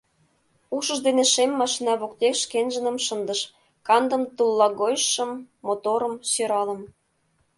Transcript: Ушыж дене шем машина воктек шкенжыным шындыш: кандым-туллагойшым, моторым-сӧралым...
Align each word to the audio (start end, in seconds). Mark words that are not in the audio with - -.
Ушыж 0.75 0.99
дене 1.07 1.23
шем 1.33 1.51
машина 1.61 1.93
воктек 2.01 2.35
шкенжыным 2.41 2.97
шындыш: 3.05 3.41
кандым-туллагойшым, 3.87 5.31
моторым-сӧралым... 5.65 6.81